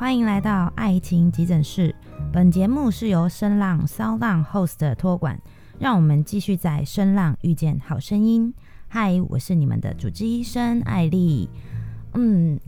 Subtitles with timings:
[0.00, 1.94] 欢迎来到爱情急诊室。
[2.32, 5.38] 本节目是由声浪骚浪 host 托管，
[5.78, 8.54] 让我们继续在声浪遇见好声音。
[8.88, 11.50] 嗨，我是你们的主治医生艾莉。
[12.14, 12.58] 嗯，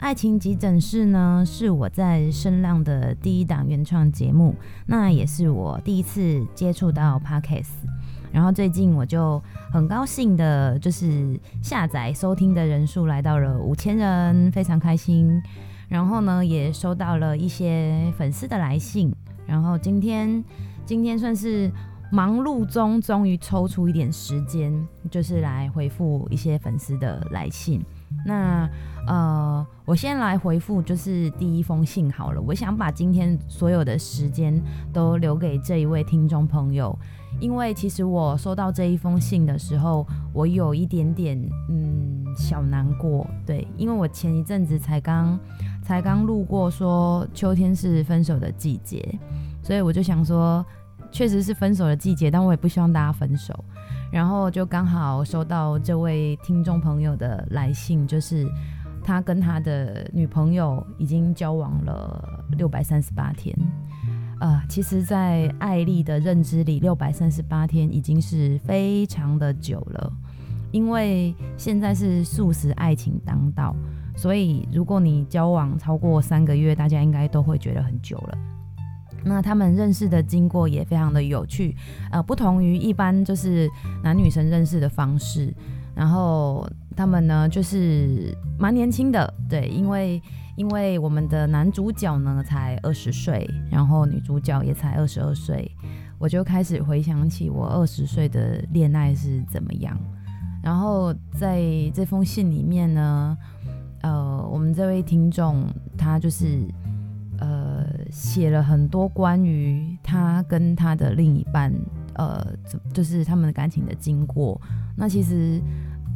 [0.00, 4.54] 爱情急诊室呢是我在声浪的第一档原创节目，
[4.84, 7.70] 那也是我第一次接触到 podcast。
[8.30, 15.42] 然后最近我就很高兴的，就是下载收听的人数来到了五千人，非常开心。
[15.92, 19.14] 然后呢，也收到了一些粉丝的来信。
[19.46, 20.42] 然后今天，
[20.86, 21.70] 今天算是
[22.10, 24.72] 忙碌中，终于抽出一点时间，
[25.10, 27.84] 就是来回复一些粉丝的来信。
[28.24, 28.66] 那
[29.06, 32.40] 呃，我先来回复，就是第一封信好了。
[32.40, 34.58] 我想把今天所有的时间
[34.94, 36.98] 都留给这一位听众朋友，
[37.38, 45.38] 因为其实我收到这一封信的时候，我有一点点嗯小难过，对，因为我前一阵子才刚。
[45.82, 49.18] 才刚路过，说秋天是分手的季节，
[49.62, 50.64] 所以我就想说，
[51.10, 53.52] 确实是分手的季节，但我也不希望大家分手。
[54.10, 58.46] 然后就刚好收到这位听众朋友的来信，就是
[59.02, 63.56] 他跟他的女朋友已经交往了六百三十八天。
[64.40, 70.12] 呃，其实，在艾丽的认知里，六百三十八天已经是非常的久了，
[70.72, 73.74] 因为现在是速食爱情当道。
[74.14, 78.38] 所以，如果你交往超过三个月，大家应该都会觉得很久了。
[79.24, 81.76] 那他们认识的经过也非常的有趣，
[82.10, 83.70] 呃，不同于一般就是
[84.02, 85.54] 男女生认识的方式。
[85.94, 90.20] 然后他们呢，就是蛮年轻的，对，因为
[90.56, 95.70] 因为我们的男主角呢才二十岁，然后女主角也才二十二岁，
[96.18, 99.96] 我就开始回想起我二十岁的恋爱是怎么样。
[100.62, 101.62] 然后在
[101.94, 103.38] 这封信里面呢。
[104.02, 105.64] 呃，我们这位听众
[105.96, 106.66] 他就是
[107.38, 111.72] 呃写了很多关于他跟他的另一半
[112.14, 112.46] 呃，
[112.92, 114.60] 就是他们的感情的经过。
[114.96, 115.60] 那其实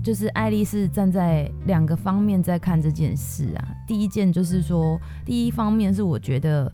[0.03, 3.69] 就是艾丽是站在两个方面在看这件事啊。
[3.87, 6.73] 第一件就是说，第一方面是我觉得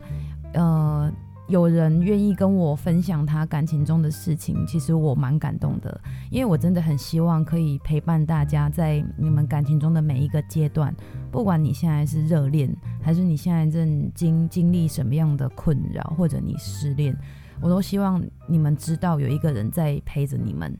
[0.53, 1.11] 呃。
[1.47, 10.95] 有人愿意跟我分享他感情中的事情，其实我蛮感动的，因为我真的很希望可以陪伴大家在你们感情中的每一个阶段，
[11.29, 17.13] 不管你现在是热恋，还是你现在正经经历什么样的困扰，或者你失恋，
[17.61, 20.73] 我都希望你们知道有一个人在陪着你们。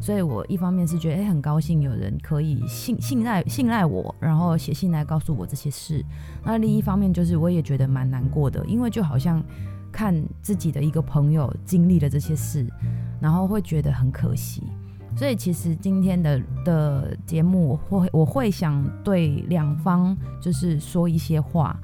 [0.00, 6.02] 所以我一方面是觉得，诶，很高兴有人可以信信赖信赖我，然后写信来告诉我这些事。
[6.44, 9.44] 那另一方面就是，我也觉得蛮难过的，因为就好像。
[9.98, 12.64] 看自己的一个朋友经历了这些事，
[13.20, 14.62] 然后会觉得很可惜。
[15.16, 21.76] 所以其实今天的的节目，我会我会想对两方就是说一些话。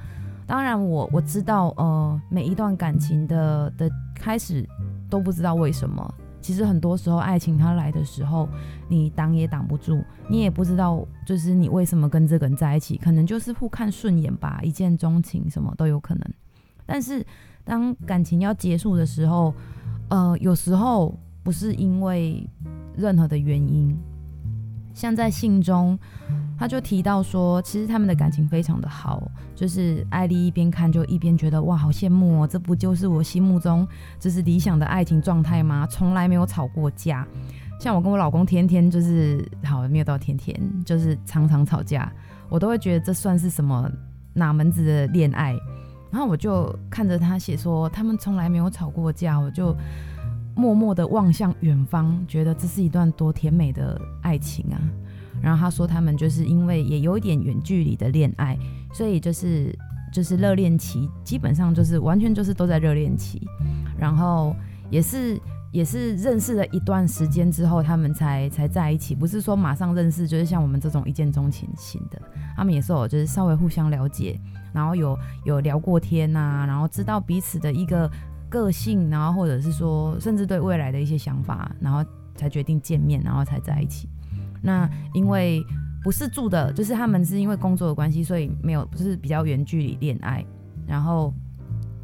[0.46, 4.64] 当然我，我知道，呃，每一段感情的的开始
[5.10, 6.14] 都不知道为什么。
[6.40, 8.48] 其实很多时候，爱情它来的时候，
[8.88, 16.24] 你挡也挡不住，你也不知道，就是你为什么跟这个人在一起，可能就是互看顺眼吧，一见钟情，什么都有可能。
[16.86, 17.24] 但是。
[17.66, 19.54] 当感情要结束的时候，
[20.10, 22.46] 呃，有时候不是因为
[22.94, 23.96] 任何的原因，
[24.92, 25.98] 像在信中，
[26.58, 33.88] 他就提到说，其实他们的感情非常的好，就是艾莉一边看就一边觉得哇，好羡慕哦，这不就是我心目中
[34.20, 35.86] 就是理想的爱情状态吗？
[35.86, 37.26] 从来没有吵过架，
[37.80, 42.12] 像我跟我老公天天就是好，没有到天天，就是常常吵架，
[42.50, 43.90] 我都会觉得这算是什么
[44.34, 45.58] 哪门子的恋爱？
[46.14, 49.76] 然后我就看着他写说，他们从来没有吵过架，我就
[50.54, 54.78] 默默的望向远方，觉得这是一段多甜美的爱情啊。
[55.42, 58.56] 然后他说，他们就是因为也有一点远距离的恋爱，
[58.92, 59.76] 所以就是
[60.12, 63.42] 就是热恋期，基本上就是完全就是都在热恋期，
[63.98, 64.54] 然后
[64.90, 65.36] 也是。
[65.74, 72.22] 也是认识了一段时间之后，他们才才在一起，不是说马上认识，就是像我们这种一见钟情型的。
[72.56, 74.40] 他们也是有，就是稍微互相了解，
[74.72, 78.08] 然后有有聊过天呐、然后知道彼此的一个
[78.48, 84.08] 个性，然后或者是说，甚至对未来的一些想法，然后才决定见面，然后才在一起。
[84.62, 85.60] 那因为
[86.04, 90.46] 不是住的，就是他们是因为工作的关系，所以没有，不是比较远距离恋爱。
[90.86, 91.34] 然后，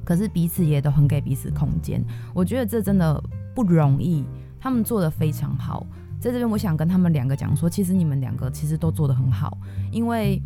[0.04, 2.04] 可是彼此也都很给彼此空间。
[2.34, 3.22] 我觉得这真的。
[3.54, 4.24] 不容易，
[4.58, 5.86] 他们做得非常好。
[6.20, 9.56] 在这边，我想跟他们两个讲说，其实你们两个其实都做得很好。
[9.90, 10.40] 因为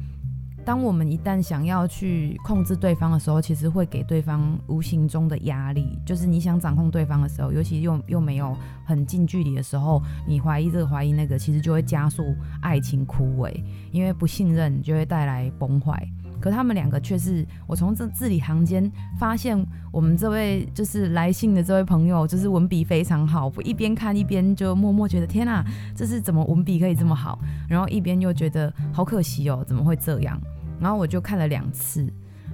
[0.65, 5.99] 当我们一旦想要去控制对方的时候，其实会给对方无形中的压力。
[6.07, 12.23] 就是你想掌控对方的时候，尤其又又没有很近距离的时候，你怀疑这个怀疑那个，其实就会加速
[12.63, 13.53] 爱情枯萎。
[13.91, 16.09] 因为不信任就会带来崩坏。
[16.45, 19.59] 可他们两个却是我从这字里行间发现，
[19.91, 23.51] 我们这位就是来信的这位朋友，就是文笔非常好。
[23.57, 25.65] 我一边看一边就默默觉得天哪，
[25.97, 27.39] 这是怎么文笔可以这么好？
[27.67, 30.39] 然后一边又觉得好可惜哦，怎么会这样？
[30.79, 32.07] 然后我就看了两次，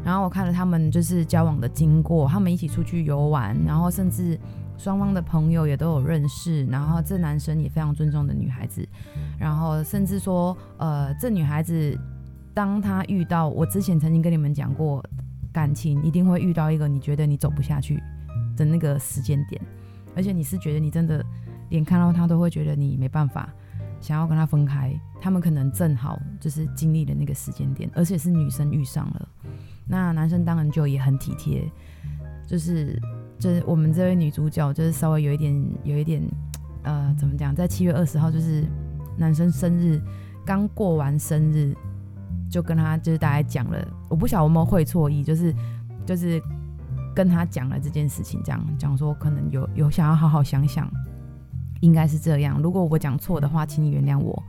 [0.04, 4.38] 然后我看了他们就是交往的经过，他们一起出去游玩，然后甚至。
[4.78, 8.82] 双方的朋友也都有认识，然后这男生也非常尊重的女孩子，
[9.38, 11.94] 然后甚至说，呃，这女孩子
[12.54, 15.04] 当他遇到我之前曾经跟你们讲过，
[15.52, 18.02] 感情一定会遇到一个你觉得你走不下去
[18.56, 19.60] 的那个时间点，
[20.14, 21.24] 而且你是觉得你真的
[21.68, 23.48] 连看到他都会觉得你没办法，
[24.00, 29.28] 想要跟他分开，他们可能正好就是经历了那个时间点，而且是女生遇上了，
[29.86, 31.70] 那男生当然就也很体贴，
[32.46, 33.00] 就是。
[33.40, 36.22] 就是我们这位女主角，就是稍微有一点，有一点，
[36.82, 38.66] 呃，怎么讲，在七月二十号，就是
[39.16, 39.98] 男生生日
[40.44, 41.74] 刚过完生日，
[42.50, 45.54] 就跟他就是大概讲了，我不晓得有没有会错意，就是
[46.04, 46.42] 就是
[47.14, 50.90] 跟他讲了这件事情，这样讲说可能有有想要好好想想，
[51.80, 52.60] 应该是这样。
[52.60, 54.42] 如果我讲错的话，请你原谅我。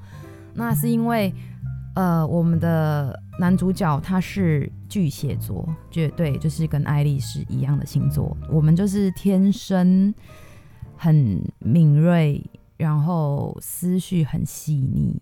[0.53, 1.33] 那是因为。
[1.93, 8.33] 呃，我们的男主角他是巨蟹座，绝对就是跟爱丽丝一样的星座。
[8.49, 10.13] 我们就是天生
[10.95, 12.41] 很敏锐，
[12.77, 15.21] 然后思绪很细腻。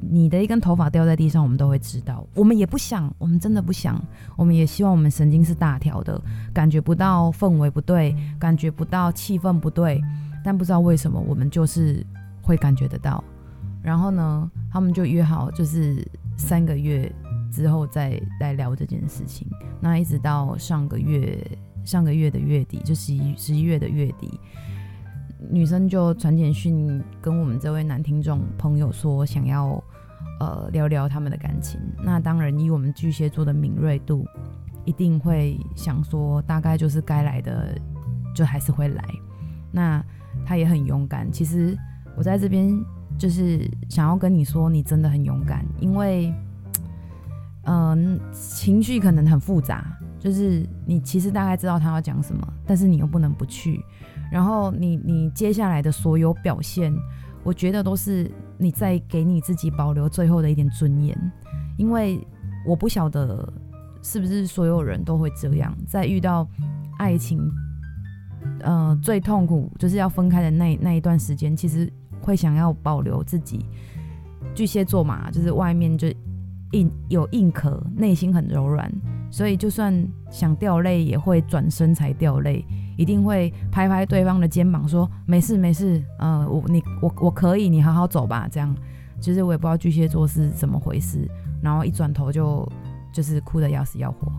[0.00, 2.26] 你的一根头发掉在地上，我们都会知道。
[2.34, 4.02] 我们也不想，我们真的不想。
[4.36, 6.20] 我们也希望我们神经是大条的，
[6.52, 10.00] 感觉不到氛围不对，感觉不到气氛不对，
[10.44, 12.04] 但不知道为什么，我们就是
[12.42, 13.22] 会感觉得到。
[13.82, 16.06] 然后呢，他们就约好，就是
[16.36, 17.10] 三个月
[17.52, 19.46] 之后再来聊这件事情。
[19.80, 21.38] 那一直到上个月，
[21.84, 24.40] 上个月的月底，就十一十一月的月底，
[25.50, 29.82] 女生就传简讯跟我们这位男听众朋友说，想要
[30.40, 31.80] 呃聊聊他们的感情。
[32.02, 34.26] 那当然，以我们巨蟹座的敏锐度，
[34.84, 37.78] 一定会想说，大概就是该来的，
[38.34, 39.04] 就还是会来。
[39.70, 40.04] 那
[40.44, 41.30] 他也很勇敢。
[41.30, 41.76] 其实
[42.16, 42.76] 我在这边。
[43.18, 46.34] 就是想要跟你说，你真的很勇敢，因为，
[47.62, 49.96] 嗯、情绪可能很复杂。
[50.18, 53.82] 就是你其实大概知道他要讲什么，但是你又不能不去。
[54.30, 56.94] 然后你你接下来的所有表现，
[57.42, 61.16] 我觉得都是你在给你自己保留最后的一点尊严。
[61.76, 62.18] 因为
[62.66, 63.52] 我不晓得
[64.02, 66.48] 是不是所有人都会这样，在遇到
[66.98, 67.40] 爱情，
[68.60, 71.92] 呃，最痛苦就是要分开的那那一段时间，其实。
[72.22, 73.64] 会想要保留自己，
[74.52, 76.08] 巨蟹座嘛，就是外面就
[76.72, 78.90] 硬有硬壳，内心很柔软，
[79.30, 79.94] 所以就算
[80.28, 82.64] 想掉泪，也会转身才掉泪，
[82.96, 88.74] 一定会拍拍对方的肩膀说没事没事，呃，我你我我可以，你好好走吧，这样。
[89.20, 91.26] 其实我也不知道巨蟹座是怎么回事，
[91.62, 92.70] 然后一转头就
[93.12, 94.30] 就是哭得要死要活。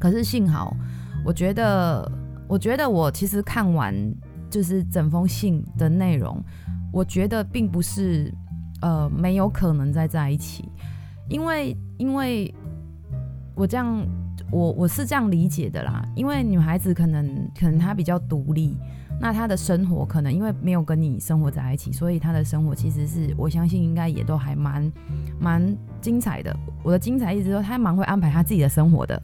[0.00, 0.76] 可是幸好，
[1.24, 2.10] 我觉得
[2.48, 3.94] 我觉得我其实看完
[4.50, 6.42] 就是整封信的内容。
[6.90, 8.32] 我觉得并不是，
[8.80, 10.68] 呃，没有可能再在一起，
[11.28, 12.52] 因为，因为
[13.54, 14.06] 我这样，
[14.50, 16.06] 我我是这样理解的啦。
[16.14, 18.76] 因为女孩子可能，可能她比较独立，
[19.20, 24.92] 那她的生活可能因为没有跟你生活在一起，所以她的生活其实是我相信应该也都还蛮
[25.38, 26.54] 蛮精彩的。
[26.82, 29.20] 我的精彩意思说，她蛮会安排她自己的生活的，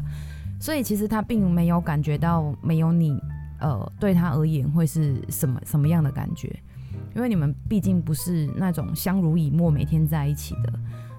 [0.61, 3.19] 所以其实她并没有感觉到没有你，
[3.61, 6.55] 呃，对她而言会是什么什么样的感觉。
[7.15, 10.73] 因为你们毕竟不是那种相濡以沫、每天在一起的。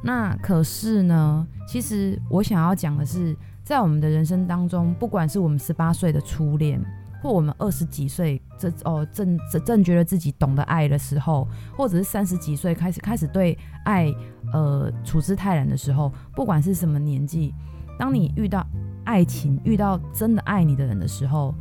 [0.03, 3.33] 那可是呢，其实我想要讲的是，
[3.65, 6.79] 在我们的人生当中，不管是我们十八岁的初恋，
[7.19, 14.13] 或我们二十几岁这哦正正正觉得自己懂得爱的时候，或者是三十几岁开始开始对爱
[14.53, 17.55] 呃处之泰然的时候，不管是什么年纪，
[17.97, 18.63] 当你遇到
[19.03, 21.51] 爱情、遇到真的爱你的人的时候，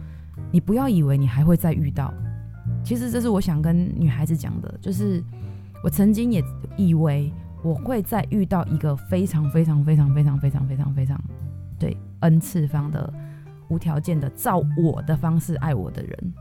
[0.53, 2.13] 你不要以为你还会再遇到。
[2.85, 5.25] 其实这是我想跟女孩子讲的，就是
[5.83, 6.45] 我曾经也
[6.77, 7.33] 以为
[7.63, 11.19] 我会再遇到一个非常非常非常非常非常非常非常
[11.85, 13.13] 对 N 次方的
[13.69, 16.33] 无条件的照我的方式爱我的人。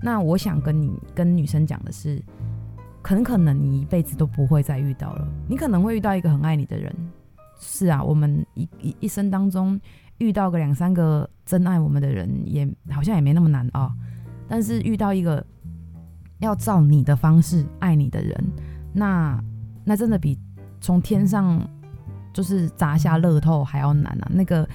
[0.00, 2.22] 那我想跟你跟女生讲的是，
[3.02, 5.26] 很可能你一辈子都不会再遇到了。
[5.48, 6.94] 你可能会遇到一个很爱你的人，
[7.58, 9.80] 是啊，我们一一一生当中
[10.18, 13.92] 遇到个两三个真爱我们的人，也好像也没那么难啊。
[14.46, 15.44] 但是遇到一个。
[16.38, 18.34] 要照你的方式爱你的人，
[18.92, 19.40] 那
[19.84, 20.36] 那真的比
[20.80, 21.64] 从天上
[22.32, 24.30] 就是砸下乐透还要难啊！
[24.32, 24.68] 那个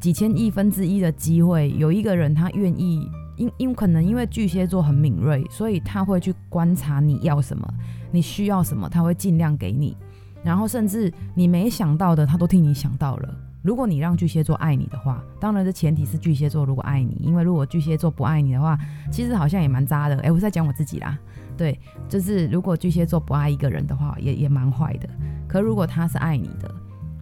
[0.00, 7.68] 几千亿分之一的机会，有一个人他愿意，因因可能因为巨蟹座很敏锐，所以他会去观察你要什么，
[8.10, 9.96] 你需要什么，他会尽量给你，
[10.42, 13.34] 然后甚至你没想到的，他都替你想到了。
[13.60, 18.78] 如果你让巨蟹座爱你的话，当然这前提是巨蟹座如果爱你，因为如果巨蟹座不爱你的话，
[19.10, 20.16] 其实好像也蛮渣的。
[20.18, 21.18] 诶、我是在讲我自己啦，
[21.56, 21.78] 对，
[22.08, 25.08] 就是如果巨蟹座不爱一个人的话，也也蛮坏的。
[25.48, 26.72] 可如果他是爱你的，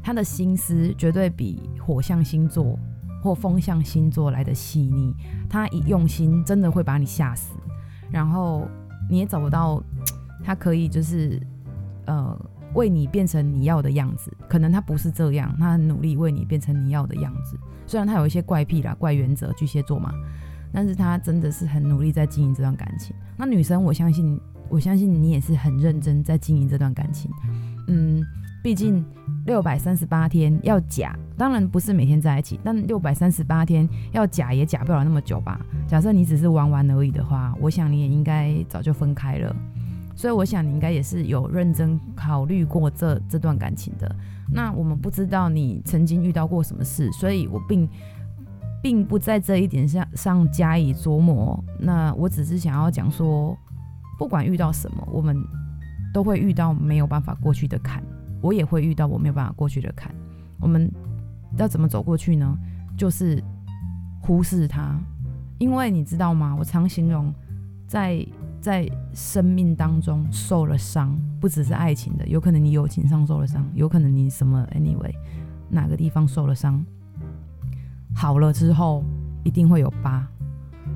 [0.03, 2.79] 他的心思绝对比火象星座
[3.23, 5.15] 或风象星座来得细腻，
[5.49, 7.55] 他一用心真的会把你吓死，
[8.11, 8.69] 然后
[9.09, 9.83] 你也找不到
[10.45, 11.41] 他可以就是
[12.07, 12.39] 呃。
[12.75, 17.57] 为你变成你要的样子，可能他不是这样，他很努力为你变成你要的样子。
[17.87, 20.13] 虽然他有一些怪癖啦、怪原则，巨蟹座嘛，
[20.75, 23.17] 但是他真的是很努力在经营这段感情。
[23.35, 27.31] 那女生，我相信，我相信你也是很认真在经营这段感情。
[27.89, 28.25] 嗯，
[28.63, 29.05] 毕竟
[29.45, 35.61] 六百三十八天要假，当然不是每天在一起，但六百三十八天要假也假不了那么久吧。
[35.87, 39.55] 假设你只是玩玩而已的话，我想你也应该早就分开了。
[40.17, 44.17] 所以我想你应该也是有认真考虑过这这段感情的。
[44.51, 47.87] 那我们不知道你曾经遇到过什么事，所以我并
[48.83, 51.63] 并不在这一点上上加以琢磨。
[51.79, 53.55] 那我只是想要讲说，
[54.19, 55.37] 不管遇到什么，我们
[56.17, 58.03] 都会遇到没有办法过去的坎。
[58.41, 60.15] 我也会遇到我没有办法过去的坎。
[60.59, 60.91] 我们
[61.59, 62.57] 要怎么走过去呢？
[62.97, 63.45] 就是
[64.23, 64.99] 忽视它，
[65.59, 66.57] 因为你知道吗？
[66.59, 67.31] 我常形容
[67.87, 68.27] 在。
[68.59, 75.13] 在生命当中受了伤，不只是爱情的，有可能你友情上受了伤，有可能你什么 anyway
[75.69, 76.85] 哪个地方受了伤，
[78.13, 79.05] 好了之后
[79.45, 80.27] 一定会有疤，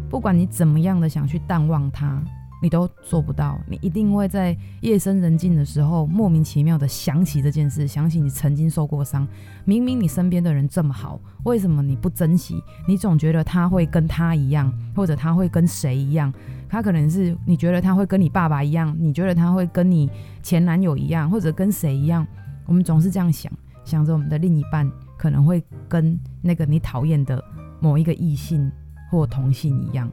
[0.09, 2.21] 不管你怎么样的想去淡忘它。
[2.63, 9.27] 你都做不到，你一定会在夜深人静的时候莫名其妙的想起这件事，想起你曾经受过伤。
[9.65, 12.63] 明明你身边的人这么好，为什么你不珍惜？
[12.87, 16.33] 你总觉得他会跟他一样，或者他会跟谁一样？
[16.69, 20.11] 他可能是你觉得他会跟你爸爸一样，你觉得他会跟你
[20.43, 22.27] 前男友一样，或者跟谁一样？
[22.67, 23.51] 我们总是这样想，
[23.85, 27.43] 想着我们的另一半可能会跟那个你讨厌的
[27.81, 28.71] 某一个异性
[29.11, 30.11] 或同性一样。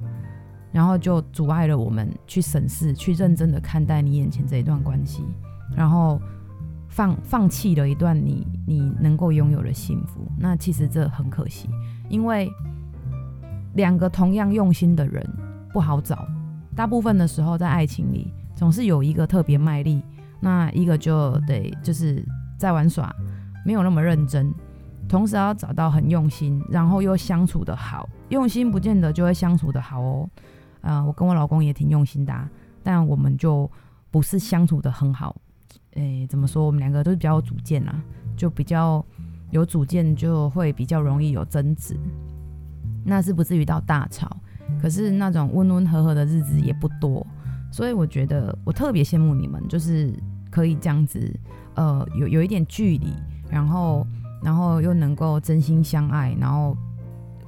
[0.78, 5.24] 然后就阻碍了我们去审视、去认真的看待你眼前这一段关系，
[5.76, 6.22] 然后
[6.88, 10.32] 放放弃了一段你你能够拥有的幸福。
[10.38, 11.68] 那其实这很可惜，
[12.10, 12.48] 因为
[13.74, 15.28] 两个同样用心的人
[15.74, 16.28] 不好找。
[16.76, 20.04] 大部分的时候在爱情里，总是有一个特别卖力，
[20.40, 22.24] 那一个就得就是
[22.56, 23.12] 在玩耍，
[23.66, 24.54] 没有那么认真。
[25.10, 30.30] 同时要找到很用心，然后又相处得好，用心不见得就会相处得好哦。
[30.88, 32.34] 啊、呃，我跟我老公也挺用心的，
[32.82, 33.70] 但我们就
[34.10, 35.36] 不是相处得很好。
[35.96, 36.66] 诶、怎么说？
[36.66, 38.02] 我们两个都是比较有主见啊，
[38.38, 39.04] 就比较
[39.52, 42.00] 有主见，就会比较容易有争执。
[43.04, 44.30] 那是不至于到大吵，
[44.82, 47.26] 可是那种温温和和的日子也不多。
[47.70, 50.14] 所以我觉得我特别羡慕你们，就是
[50.50, 51.38] 可以这样子，
[51.76, 53.14] 呃，有有一点距离，
[53.50, 54.08] 然后
[54.42, 56.78] 然后又能够真心相爱，然后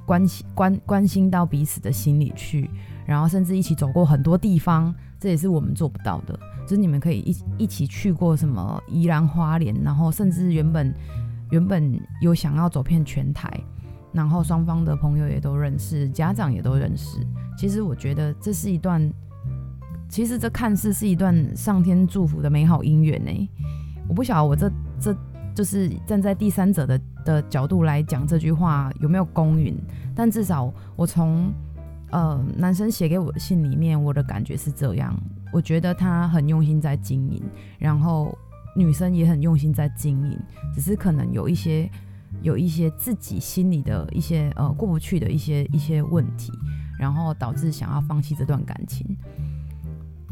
[0.05, 2.69] 关心关关心到彼此的心里去。
[3.09, 6.39] 然后甚至一起走过很多地方，这也是我们做不到的。
[6.63, 10.93] 就是你们可以一一起去过什么宜兰花莲，然后甚至原本
[11.49, 13.51] 原本有想要走遍全台，
[14.13, 17.17] 然后双方的朋友也都认识，家长也都认识。
[17.57, 19.11] 其实我觉得这是一段，
[20.07, 23.49] 其实这看似是一段上天祝福的美好姻缘呢。
[24.07, 25.17] 我不晓得我这这
[25.55, 29.75] 就是站在第三者的的角度来讲这句话有没有公允，
[30.13, 31.51] 但至少我从。
[32.11, 35.15] 呃，男生写给我的信里面，我的感觉是这样。
[35.51, 37.41] 我觉得他很用心在经营，
[37.77, 38.35] 然后
[38.75, 40.39] 女生也很用心在经营，
[40.73, 41.89] 只是可能有一些
[42.41, 46.51] 有一些自己心里的一些呃过不去的一些一些问题，
[46.99, 49.17] 然后导致想要放弃这段感情。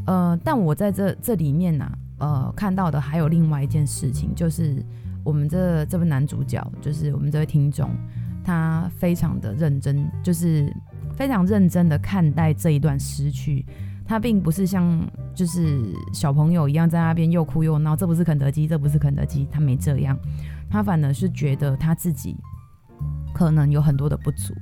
[0.06, 4.84] 呃，但我在这这里面呢、呃，看到的还有另外一件事情，就是
[5.24, 7.90] 我们这这位男主角，就是我们这位听众，
[8.44, 10.72] 他非常的认真，就是。
[11.18, 13.66] 非常认真的看待这一段失去，
[14.06, 15.02] 他并不是像
[15.34, 20.16] 就是小朋友一样在那边又哭又闹，这不是肯德基，这不是肯德基，他没这样，
[20.70, 22.38] 他反而是觉得他自己
[23.34, 24.54] 可能有很多的不足。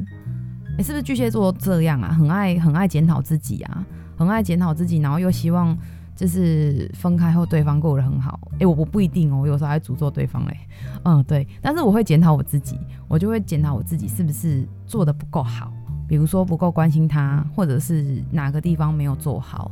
[0.77, 2.13] 诶，是不是巨蟹座这样啊？
[2.13, 3.85] 很爱很爱检讨自己啊，
[4.17, 5.77] 很爱检讨自己，然后又希望
[6.15, 8.39] 就是分开后对方过得很好。
[8.59, 10.57] 诶，我我不一定哦，我有时候还诅咒对方嘞。
[11.03, 15.71] 嗯，对，但是我会检讨我自己，我就会检讨我自己是不是做的不够好。
[16.07, 19.71] 比如说不够关心他，或者是哪个地方没有做好，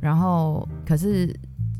[0.00, 1.26] 然后可是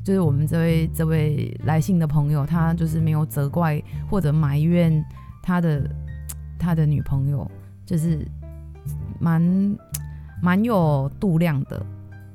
[0.04, 5.04] 就是我们这位这位来信的朋友，他就是没有责怪或者埋怨
[5.42, 5.88] 他的
[6.58, 7.50] 他的女朋友，
[7.84, 8.26] 就是
[9.18, 9.76] 蛮
[10.42, 11.84] 蛮有度量的。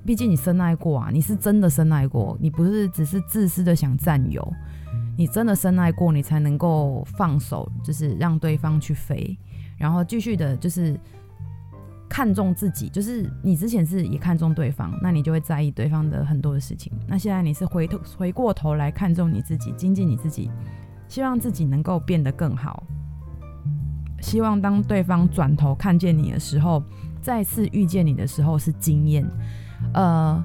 [0.04, 4.46] 毕竟你深爱过啊，你是真的深爱过，你不是只是自私的想占有。
[5.16, 9.38] 你真的深爱过，你才能够放手，就是让对方去飞，
[9.78, 11.00] 然后继续的，就是
[12.12, 12.90] 看重自己。
[12.90, 16.92] 就是你之前是也看重对方，那你就会在意对方的很多的事情。
[17.08, 20.52] 那现在你是回头回过头来看重你自己，精进你自己，
[21.08, 22.84] 希望自己能够变得更好。
[24.20, 26.84] 希望当对方转头看见你的时候，
[27.22, 29.26] 再次遇见你的时候是惊艳。
[29.94, 30.44] 呃，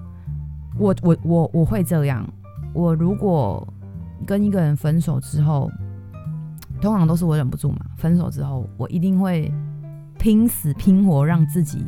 [0.78, 2.24] 我我我我会这样。
[2.72, 3.66] 我如果
[4.24, 5.68] 跟一个人分手之后，
[6.80, 7.78] 通常都是我忍不住嘛。
[7.96, 9.52] 分手之后，我一定会
[10.18, 11.84] 拼死拼活让自己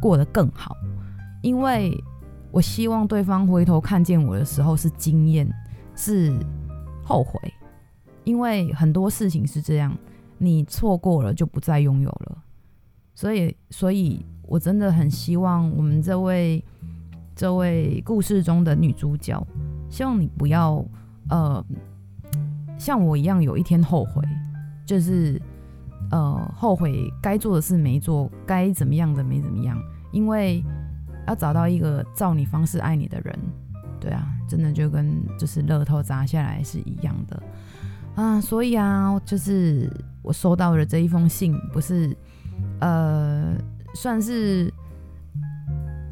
[0.00, 0.76] 过得更好，
[1.42, 1.92] 因为
[2.50, 5.48] 我希望对方回头看见我的时候是惊艳，
[5.94, 6.32] 是
[7.04, 7.40] 后悔。
[8.24, 9.96] 因为很多事情是这样。
[10.38, 12.42] 你错过了就不再拥有了，
[13.14, 16.64] 所以，所以我真的很希望我们这位
[17.36, 19.40] 这位故事中的女主角，
[19.88, 20.84] 希望你不要
[21.30, 21.64] 呃
[22.76, 24.20] 像我一样有一天后悔，
[24.84, 25.40] 就是
[26.12, 29.76] 呃后悔该做的事没做，该怎么样的没怎么样，
[30.12, 30.62] 因为
[31.26, 33.36] 要找到一个照你方式爱你的人，
[33.98, 37.42] 对啊，真的就跟就是乐透砸下来是一样的。
[38.14, 39.90] 啊，所以啊，就是
[40.22, 42.14] 我收到的这一封信，不是，
[42.80, 43.54] 呃，
[43.94, 44.70] 算是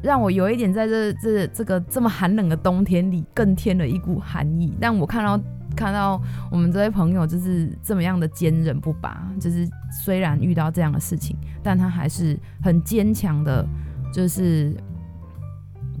[0.01, 4.75] 让我有一点在这这这个这么寒冷的冬天里更添了一股寒意。
[4.81, 5.39] 但我看到
[5.75, 9.67] 看到我们这位朋友就是这么样的坚韧不拔，就是
[10.03, 13.65] 虽然遇到这样的事情，但他还是很坚强的，
[14.13, 14.75] 就是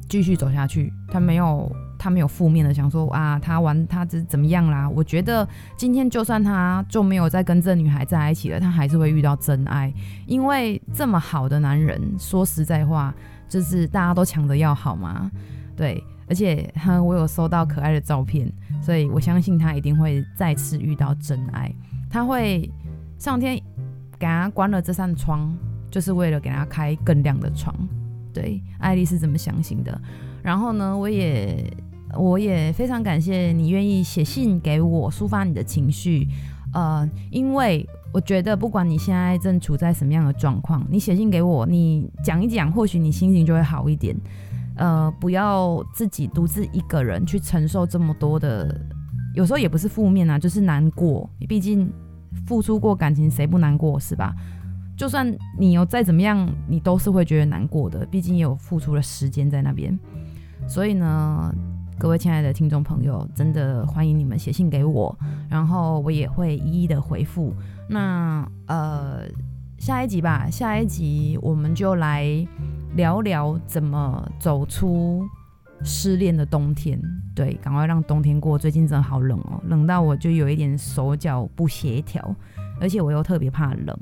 [0.07, 1.71] 继续走下去，他没有。
[2.03, 4.89] 他没有负面的想说啊，他玩他怎怎么样啦？
[4.89, 5.47] 我觉得
[5.77, 9.93] 今天就算他就没有再跟这女孩在一起了，他还是会遇到真爱，
[10.25, 13.13] 因为这么好的男人，说实在话，
[13.47, 15.29] 就是大家都抢着要好吗？
[15.77, 18.51] 对，而且哈，我有收到可爱的照片，
[18.81, 21.73] 所以我相信他一定会再次遇到真爱。
[22.09, 22.69] 他会
[23.17, 23.55] 上天
[24.19, 25.51] 给他关了这扇窗，
[25.89, 27.75] 就是为了给他开更亮的窗。
[28.33, 30.01] 对，艾丽是这么相信的。
[30.41, 31.71] 然后呢，我也。
[32.17, 36.27] 我也非常感谢你愿意写信给我抒发你的情绪，
[36.73, 44.13] 呃，因为我觉得不管你现在正处在什么样的状况，你写信给我，你讲一讲，或许你心情就会好一点。
[44.81, 48.75] 呃，不要自己独自一个人去承受这么多的，
[49.35, 51.29] 有时候也不是负面啊，就是难过。
[51.47, 51.87] 毕竟
[52.47, 54.33] 付出过感情，谁不难过是吧？
[54.97, 58.03] 就算你有再怎么样，你都是会觉得难过的。
[58.07, 59.97] 毕竟也有付出了时间在那边，
[60.67, 61.53] 所以呢。
[61.99, 65.15] 各位亲爱的听众朋友，真的欢迎你们写信给我，
[65.47, 67.53] 然后我也会一一的回复。
[67.87, 69.19] 那呃，
[69.77, 72.25] 下一集吧，下一集我们就来
[72.95, 75.23] 聊聊怎么走出
[75.83, 76.99] 失恋的冬天。
[77.33, 78.57] 对，赶快让冬天过。
[78.57, 82.35] 最近真的好冷哦，冷到我就有一点手脚不协调，
[82.79, 83.97] 而且我又特别怕冷，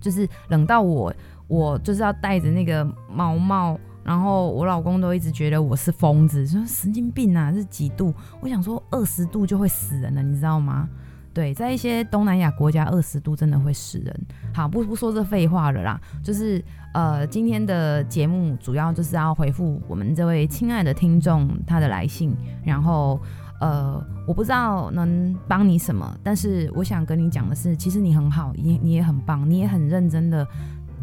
[0.00, 1.12] 就是冷到我，
[1.48, 3.78] 我就是要戴着那个毛帽。
[4.04, 8.12] 然后我老公都一直觉得我是疯子，说神经病啊，是几度？
[8.42, 10.86] 我想说二十度就会死人了，你知道吗？
[11.32, 14.26] 对，在一些东南亚国家，二十度真的会死人。
[14.52, 16.62] 好，不不说这废话了啦，就是
[16.94, 23.20] 呃，今天的节目主要就是要回复我们这位亲爱的听众他的来信，然后
[23.60, 30.46] 呃，我不知道能帮你什么，但是我想跟你讲的是，其实你很好，你你也很棒，你也很认真的。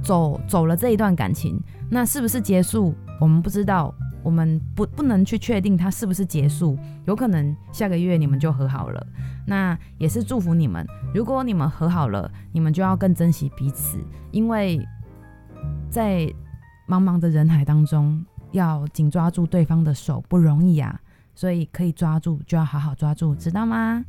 [0.04, 2.91] 走走了这一段感情，那是不是结束？
[3.19, 6.75] 我们不知道，我们不不能去确定它是不是结束。
[7.06, 9.08] 有可能下个月你们就和好了，
[9.45, 10.84] 那也是祝福你们。
[11.13, 13.99] 如果你们和好了，你们就要更珍惜彼此，
[14.32, 14.84] 因为
[15.91, 16.21] 在
[16.88, 20.99] 茫茫的人海当中，要紧抓住对方的手不容易啊。
[21.34, 24.04] 所以可以抓住，就要好好抓住，知道吗？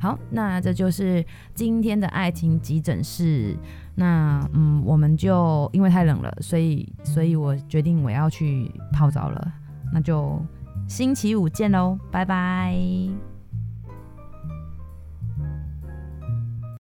[0.00, 3.56] 好，那这就是今天的爱情急诊室。
[3.96, 9.52] 那嗯，我们就因为太冷了，所以所以我决定我要去泡澡了。
[9.92, 10.40] 那就
[10.88, 13.37] 星期五见喽，拜拜。